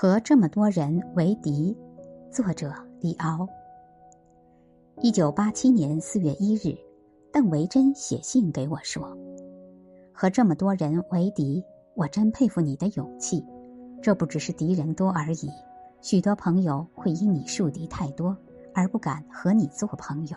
[0.00, 1.76] 和这么多人为敌。
[2.30, 3.44] 作者李敖。
[5.02, 6.78] 一九八七年四月一日，
[7.32, 9.18] 邓维珍写信给我说
[10.14, 11.60] ：“和这么多人为敌，
[11.96, 13.44] 我真佩服你的勇气。
[14.00, 15.50] 这不只是敌人多而已，
[16.00, 18.36] 许多朋友会因你树敌太多
[18.72, 20.36] 而不敢和你做朋友。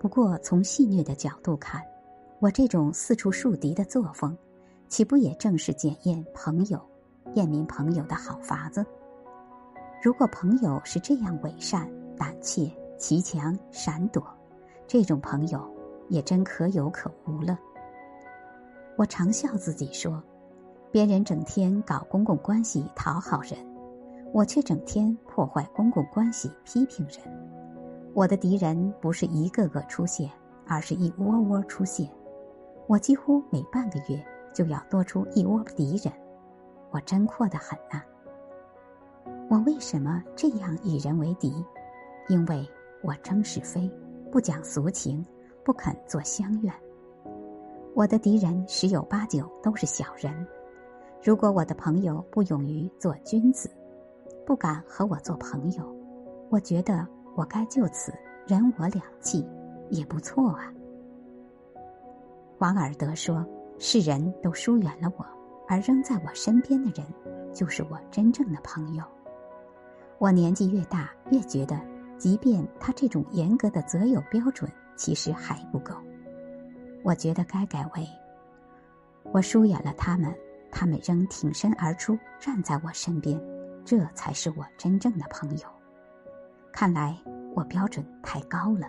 [0.00, 1.80] 不过从戏谑的角度看，
[2.40, 4.36] 我这种四处树敌的作风，
[4.88, 6.80] 岂不也正是检验朋友？”
[7.36, 8.84] 验明朋友的好法子。
[10.02, 11.86] 如果朋友是这样伪善、
[12.16, 14.26] 胆怯、骑墙、闪躲，
[14.86, 15.62] 这种朋友
[16.08, 17.58] 也真可有可无了。
[18.96, 20.22] 我常笑自己说，
[20.90, 23.58] 别人整天搞公共关系讨好人，
[24.32, 27.18] 我却整天破坏公共关系批评人。
[28.14, 30.30] 我的敌人不是一个个出现，
[30.66, 32.08] 而是一窝窝出现。
[32.86, 34.24] 我几乎每半个月
[34.54, 36.10] 就要多出一窝敌人。
[36.90, 38.02] 我真阔得很呐！
[39.50, 41.64] 我为什么这样与人为敌？
[42.28, 42.68] 因为
[43.02, 43.90] 我争是非，
[44.30, 45.24] 不讲俗情，
[45.64, 46.72] 不肯做乡愿。
[47.94, 50.46] 我的敌人十有八九都是小人。
[51.22, 53.70] 如果我的朋友不勇于做君子，
[54.44, 55.84] 不敢和我做朋友，
[56.50, 58.12] 我觉得我该就此
[58.46, 59.46] 人我两弃，
[59.90, 60.72] 也不错啊。
[62.58, 63.44] 王尔德说
[63.78, 65.26] ：“世人都疏远了我。”
[65.68, 67.06] 而仍在我身边的人，
[67.52, 69.04] 就是我真正的朋友。
[70.18, 71.78] 我年纪越大，越觉得，
[72.16, 75.94] 即便他这种严格的择友标准，其实还不够。
[77.02, 78.08] 我觉得该改为：
[79.32, 80.34] 我疏远了他们，
[80.70, 83.40] 他们仍挺身而出，站在我身边，
[83.84, 85.64] 这才是我真正的朋友。
[86.72, 87.16] 看来
[87.54, 88.86] 我标准太高了。